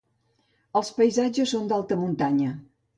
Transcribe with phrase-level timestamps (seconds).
[0.81, 2.61] Els paisatges són d'alta muntanya.